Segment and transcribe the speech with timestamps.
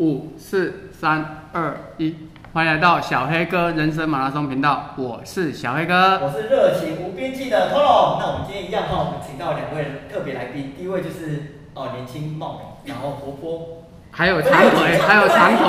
[0.00, 2.16] 五四三二一，
[2.54, 8.16] 欢迎来到小黑哥人生马拉松频道，我是小黑哥，我是热情无边际的 Toro。
[8.18, 15.68] 那我们今天一样哈，我们请到两位特别来宾，第一位就是哦年轻貌美， 然后活泼，还有长腿， 还有长腿，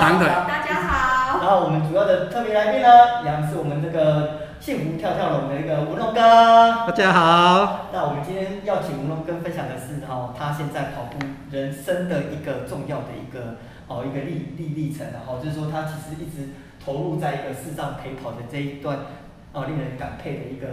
[0.00, 0.28] 长腿。
[0.28, 1.38] 大家好。
[1.40, 2.88] 然后我们主要的特别来宾呢，
[3.24, 4.45] 一样是我们这个。
[4.66, 7.86] 幸福跳跳龙的一个吴龙哥，大家好。
[7.92, 16.48] 那我们今天要请吴龙哥分享的是哈，他现在跑步人生的一个重要的一个哦一个历历历程，然后就是说他其实一直
[16.84, 18.98] 投入在一个视障陪跑的这一段
[19.52, 20.66] 哦令人感佩的一个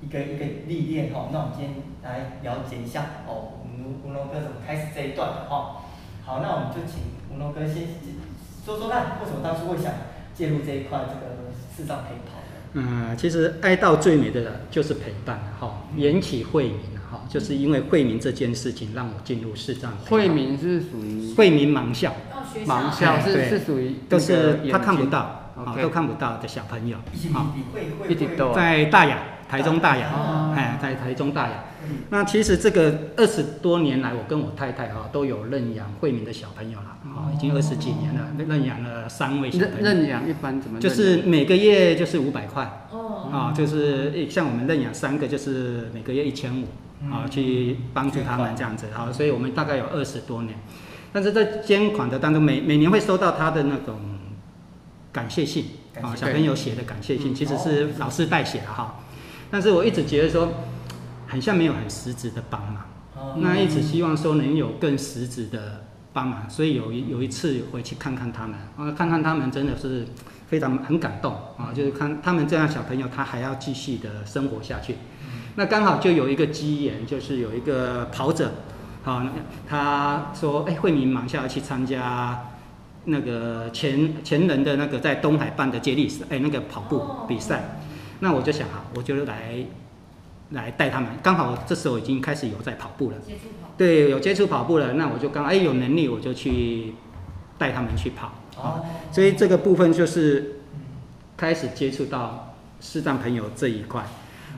[0.00, 1.26] 一个一个历练哈。
[1.32, 5.82] 那我们今天来了解一下哦，我们文龙哥怎么开始这一段的哈。
[6.24, 7.88] 好，那我们就请吴龙哥先
[8.64, 9.92] 说说看，为什么当初会想
[10.32, 12.38] 介入这一块这个视障陪跑？
[12.74, 15.82] 嗯，其实爱到最美的就是陪伴哈。
[15.94, 16.76] 缘起惠民
[17.10, 19.92] 哈，就是因为惠民这件事情让我进入视障。
[20.08, 22.14] 惠民是属于惠民盲校，
[22.66, 26.96] 盲校是是属于都是他看不到啊，都看不到的小朋友
[27.34, 27.54] 啊，
[28.08, 29.18] 一直都在大雅，
[29.52, 30.08] 台中大雅，
[30.56, 31.64] 哎，在台中大雅。
[32.08, 39.84] 那其实这个二十多年来，我跟我太太哈都有认养惠民的小朋友了，啊，已经二十几年了，认养了三位小朋友。
[39.84, 40.80] 认养一般怎么？
[40.80, 42.62] 就是每个月就是五百块，
[43.30, 46.64] 啊，就是像我们认养三个，就是每个月一千五，
[47.12, 50.58] 啊，去帮助他们这样子，啊，所以我们大概有二十多年。
[51.12, 54.00] 但是在捐款的当中，每每年会收到他的那种
[55.12, 55.66] 感谢信，
[56.00, 59.00] 啊，小朋友写的感谢信，其实是老师代写的哈。
[59.52, 60.48] 但是我一直觉得说。
[61.28, 62.84] 很像没有很实质的帮忙，
[63.40, 70.04] 那一直希望说能有更实质的帮忙，所以有一有一次回去看看他们，啊，看看他们真的是
[70.46, 71.32] 非常很感动。
[71.56, 74.96] 啊，就是看他们这样小朋友，他还要继续的生活下去。
[75.54, 78.52] 那刚好就有一个机缘，就是有一个跑者，
[79.02, 79.32] 啊，
[79.66, 82.44] 他说，哎，惠民忙下要去参加
[83.06, 87.80] 那个前前人的那个在东海办的接力赛，哎，那个跑步比赛，
[88.22, 89.66] 那我就想啊，我就来。
[90.52, 96.92] 来带他们，刚好这时候已经开始有在跑步了，接触跑步，对，有接触跑步了，那我就刚哎有能力我就去
[97.56, 100.60] 带他们去跑，哦，所以这个部分就是
[101.38, 104.04] 开始接触到视障朋友这一块，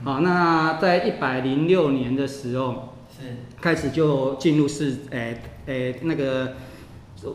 [0.03, 3.37] 好，那在一百零六年的时候是。
[3.61, 6.55] 开始就进入是诶诶那个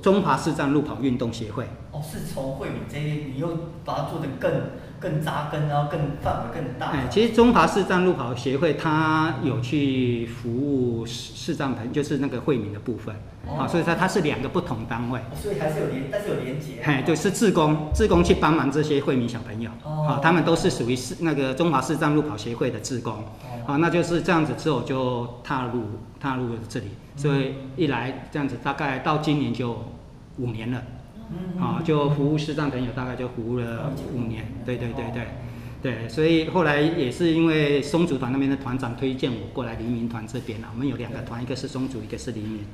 [0.03, 3.49] 中华视障路跑运动协会，哦，是从惠民这边，你又
[3.87, 4.53] 把它做得更。
[5.01, 6.89] 更扎根，然后更范围更大。
[6.89, 13.17] 哎，其实中华视障路跑协会它有去服务视视障朋友，就是那个惠民的部分
[13.49, 15.19] 啊，所以说它是两个不同单位。
[15.19, 16.83] 哦所以还是有连，但是有连结。
[16.83, 23.25] 哎，对，是志工，志工去帮忙这些惠民小朋友啊，他们都是属于是那个中华视障路跑协会的志工
[23.67, 25.85] 啊，那就是这样子之后就踏入
[26.21, 29.83] 踏入了这里，所以一来这样子大概到今年就
[30.37, 30.83] 五年了。
[31.61, 34.47] 啊，就服务视障朋友，大概就服务了五年。
[34.65, 35.27] 对对对对，
[35.83, 40.69] 对，所以后来也是因为松竹团那边的团长推荐我过来黎明团这边了。
[40.73, 42.65] 我们有两个团，一个是松竹，一个是黎明。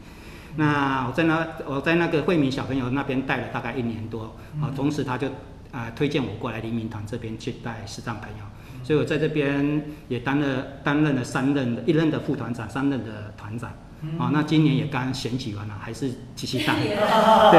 [0.56, 5.28] 那我在那我在那个惠民小朋友那边带了大概一年多，啊，同时他就
[5.70, 8.44] 啊推荐我过来黎明团这边去带视障朋友，
[8.86, 13.69] 所以我在这边也担了担任了三任的一任的副团长，三任的团长。
[14.16, 16.76] 哦，那今年也刚选举完了，还是继续当。
[16.78, 17.58] 对，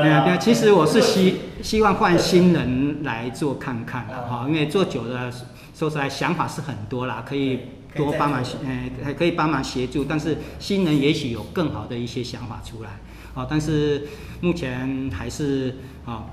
[0.00, 5.30] 对啊，对，其实我是希希望换新人来做看看的哈，因为做久了，
[5.74, 7.58] 说实在想法是很多啦，可以
[7.94, 12.88] 多帮忙，呃，还可以帮忙协助，但是新人也许有更好的一些想法出来。
[13.34, 14.06] 哦，但是
[14.40, 15.74] 目前还是
[16.06, 16.24] 啊，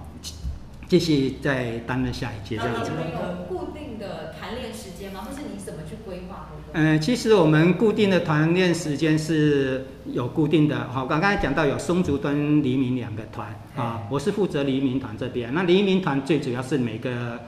[0.90, 2.92] 继续再担任下一届这样子。
[3.14, 5.22] 有固定的团练时间吗？
[5.22, 6.50] 或是你怎么去规划？
[6.74, 10.88] 嗯，其实我们固定的团练时间是有固定的。
[10.92, 15.54] 好，刚刚讲到有松竹跟黎明两个团啊，我是负责黎明团这边。
[15.54, 17.40] 那黎明团最主要是每个，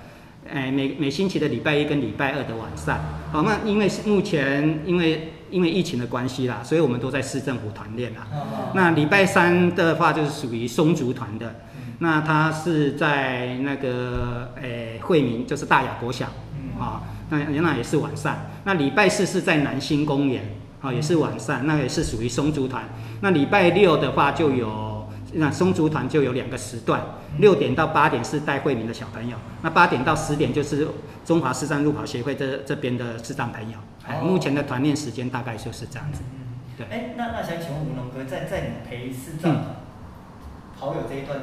[0.47, 2.99] 诶每每星期的礼拜一跟礼拜二的晚上。
[3.31, 8.27] 好，那因为目前因为因为疫情的关系啦，所以我们都在市政府团练啦。
[8.73, 11.55] 那礼拜三的话就是属于松竹团的，
[12.03, 16.25] 那他是在那个诶惠民，就是大雅国小
[16.79, 17.03] 啊。
[17.29, 20.43] 那那也是晚上，那礼拜四是在南新公园，
[20.81, 22.83] 啊，也是晚上，那也是属于松竹团。
[23.21, 26.99] 那礼拜六的话就有，那松竹团就有两个时段，
[27.37, 30.87] 六点到八点是带惠民的小朋友，那八点到十点就是
[31.23, 33.77] 中华师范路跑协会这这边的视障朋友。
[34.07, 36.23] 哎，目前的团练时间大概就是这样子。
[36.75, 36.87] 对。
[36.89, 39.55] 哎，那那想请问吴龙哥，在在你陪视障
[40.77, 41.39] 跑友这一段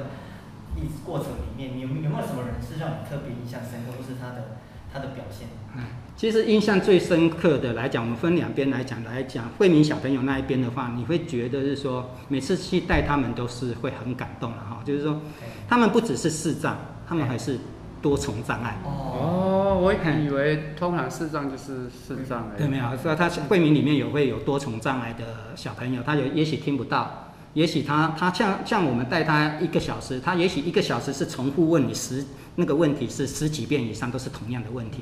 [0.80, 4.58] 历过程里面，你有有没有什么人是让你特别印象深刻，或是他的？
[4.90, 5.46] 他的表现，
[5.76, 5.84] 嗯，
[6.16, 15.20] 其实印象最深刻的来讲，我们分两边来讲来讲，惠民小朋友那一边的话，你会觉得是说，每次去带他们都是会很感动的哈，就是说，
[15.68, 17.58] 他们不只是视障，他们还是
[18.00, 18.78] 多重障碍。
[18.82, 22.50] 哦，我以为通常视障就是视障。
[22.56, 27.27] 对，没有，说他惠民里面有会有多重障碍的小朋友，他有也许听不到，
[27.58, 32.24] 也许他他像像我们带他一个小时，他也许一个小时是重复问你十。
[32.60, 34.98] 那个问题是十几遍以上都是同样的问题，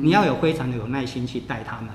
[0.00, 1.90] 你要有非常的有耐心去带他们，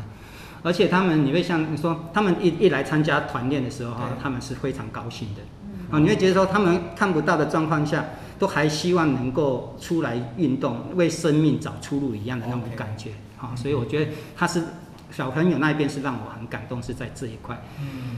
[0.61, 5.41] 而且他们你会像你说，他们一一来参加团练的时候哈，他们是非常高兴的，
[5.89, 8.03] 啊，你会觉得说他们看不到的状况下，
[8.37, 14.61] 都还希望能够出来运动，为生命找出路一样的那种感觉，啊，所以我觉得他是
[15.11, 17.61] 小朋友那一边是让我很感动，是在这一块。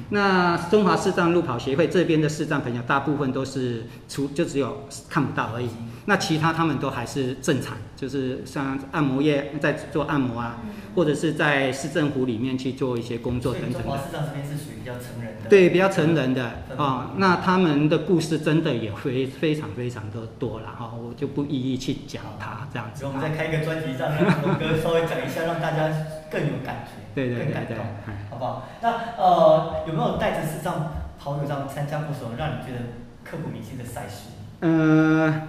[0.09, 5.69] 那中华视障路跑协会这边的视障朋友，大部分都是除就只有看不到而已。
[6.09, 10.57] 那其他他们都还是正常，就是像按摩业在做按摩啊，
[10.95, 13.80] 或者是在市政府里面去做一些工作等等的。
[13.81, 15.50] 中华视障这边是属于比较成人的。
[15.50, 17.06] 对，比较成人的啊、哦。
[17.18, 23.06] 那他们的故事真的也非非常非常的多了哈，我就不一一去讲它这样子。
[23.06, 24.09] 我们再开一个专辑，让
[24.44, 25.92] 龙哥稍微讲一下，让大家
[26.31, 27.04] 更有感觉。
[27.13, 27.86] 对对对对，更感动，
[28.30, 28.69] 好不好？
[28.81, 32.80] 那呃，有没有带着视障跑友这样参加过什么让你觉得
[33.25, 34.30] 刻骨铭心的赛事？
[34.62, 35.42] 嗯、呃，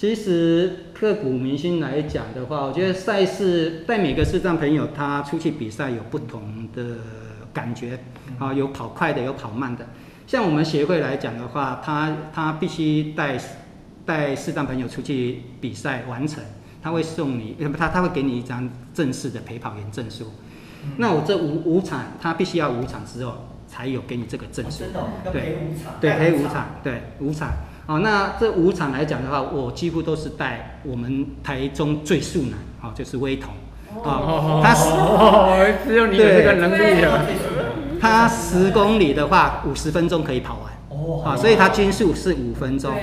[0.00, 6.96] 其实刻骨铭心来讲的话，我觉得赛事带每个视障朋友他出去比赛有不同的
[7.52, 7.98] 感觉
[8.38, 9.86] 啊，有跑快的，有跑慢的。
[10.26, 13.38] 像我们协会来讲的话，他他必须带
[14.06, 16.42] 带视障朋友出去比赛完成，
[16.80, 20.32] 他会送你，他他会给你一张正式的陪跑员证书。
[20.96, 23.34] 那我这五五场，他必须要五场之后
[23.68, 24.82] 才有给你这个证书。
[24.94, 25.58] 哦哦、对，
[26.00, 27.52] 对，陪五场，对，五场。
[27.90, 32.52] 哦，那这五场来讲的话，我几乎都是带我们台中最速男，
[32.82, 33.52] 哦，就是威彤。
[34.04, 37.20] 哦，他是哦，只有你有这个能力啊。
[38.00, 40.72] 他十公里的话，五十分钟可以跑完。
[40.88, 42.94] 哦，啊，所以他均速是五分钟。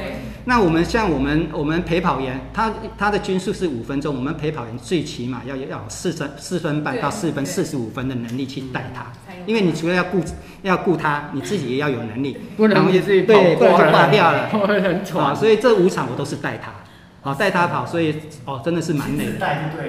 [0.47, 9.07] 那我们像我们我们陪跑员，他他的均速是五分钟，我们陪跑员最起码要要四分四分半到四分四十五分的能力去带他，
[9.45, 10.23] 因为你除了要顾
[10.61, 14.47] 要顾他，你自己也要有能力，不能也是对，不然就挂掉了，
[15.19, 18.15] 啊，所以这五场我都是带他，啊，带他跑，所以
[18.45, 19.45] 哦，真的是蛮累的，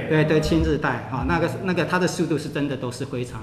[0.09, 3.41] 对对，亲自带，哈，那个那个他的速度是真的都是非常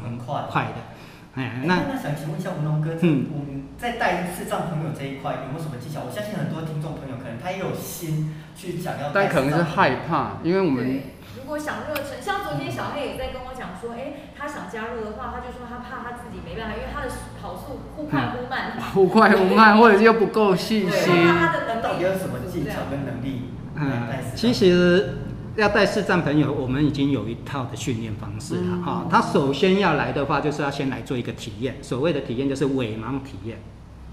[0.49, 0.94] 快的。
[1.35, 6.07] 哎，那那想请问一下吴龙哥，嗯，我们在带视障朋友这一块有没有什么技巧？
[6.07, 11.01] 我相信很多听众朋友可能他也有心去想要，但可能是害怕，因为我们
[11.35, 17.11] 如果想热忱，像昨天小黑也在跟我讲说，哎、欸，他想加入的话，他就说他怕他自己没办法，因为他的
[17.41, 21.27] 跑速忽快忽慢， 忽快忽慢，或者是又不够信心。
[21.35, 23.51] 他的能力到底有什么技巧跟能力？
[23.75, 25.19] 嗯，其实。
[25.55, 29.09] 要带视障朋友，我们已经有一套的训练方式了哈、嗯。
[29.09, 31.77] 他首先要来的话，就是要先来做一个体验。
[31.81, 33.57] 所谓的体验就是伪盲体验，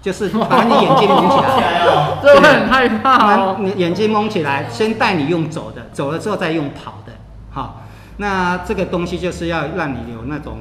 [0.01, 1.85] 就是把你眼睛蒙起来，
[2.23, 3.57] 这会很害怕哦。
[3.59, 7.13] 你眼睛蒙起来，先带你用走的，走了之后再用跑的。
[7.49, 7.83] 好，
[8.17, 10.59] 那这个东西就是要让你有那种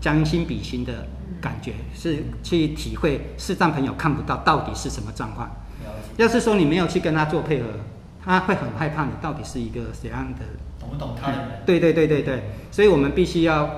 [0.00, 1.08] 将心比心的
[1.40, 5.50] 感觉，是去体会视障朋友看不到到底是什么状况。
[6.16, 7.66] 要是说你没有去跟他做配合。
[8.24, 10.40] 他会很害怕你到底是一个怎样的，
[10.78, 11.48] 懂不懂他的人？
[11.64, 13.68] 对对对对对，所以我们必须要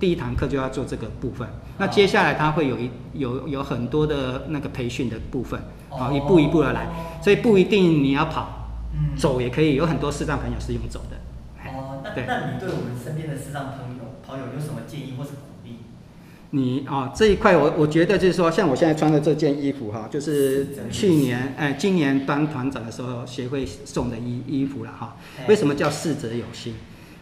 [0.00, 1.48] 第一堂课就要做这个部分。
[1.78, 6.86] 那接下来他会有一有有很多的那个培训的部分，好，一步一步的来，
[7.22, 8.68] 所以不一定你要跑，
[9.16, 11.16] 走也可以，有很多视障朋友是用走的。
[11.70, 15.30] 哦，那那你对我们身边的视障朋友跑友有什么建议或是？
[16.54, 25.16] 你啊、哦，这一块我我觉得就是说，像我现在穿的这件衣服哈，就是去年哎，今年当团长的时候协会送的衣衣服了哈。
[25.48, 26.72] 为什么叫逝者有心？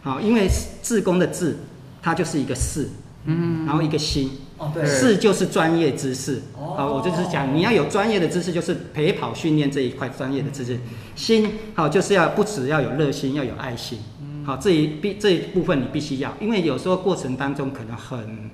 [0.03, 0.47] 好，因为
[0.83, 1.57] 志工的志，
[1.99, 2.87] 它就是一个士，
[3.25, 10.77] 嗯，然后一个心，哦对，士就是专业知识，哦，我就是讲你要有专业的知识，就是陪跑训练这一块专业的知识，
[11.15, 13.97] 心好就是要不只要有热心，要有爱心，
[14.45, 18.51] 好，这一必这一部分你必须要，因为有时候过程当中可能很。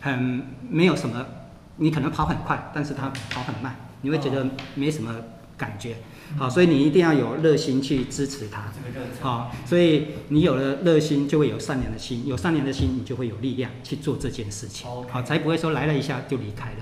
[0.00, 1.24] 很没有什么，
[1.76, 5.14] 你可能跑很快，但是他跑很慢，你会觉得没什么
[5.56, 5.96] 感觉。
[6.36, 8.70] 好、哦，所以你一定要有热心去支持他。
[9.20, 14.86] 好、哦，所以你有了热心，就会有善良的心，有善良的心，你就会有力量去做这件事情。
[14.86, 16.76] 好、哦，才不会说来了一下就离开了。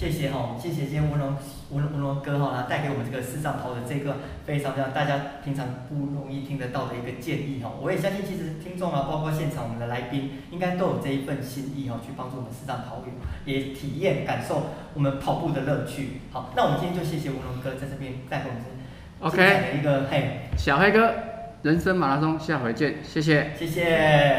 [0.00, 1.36] 谢谢哈，谢谢今天文龙
[1.72, 4.16] 文文龙哥哈，带给我们这个视障跑的这个
[4.46, 7.70] 非常非常大家平常不容易听得到的一个建议哈。
[7.78, 13.12] 我也相信，其实听众啊，包括现场我们的来宾，应该都有这一份心意哈，去帮助我们视障跑友，
[13.44, 16.22] 也体验感受我们跑步的乐趣。
[16.32, 21.12] 好，那我们今天就谢谢文龙哥在这边带给我们精彩的一个嘿，小黑哥，
[21.60, 23.84] 人生马拉松，下回见，谢谢，谢谢，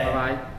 [0.08, 0.51] 拜拜。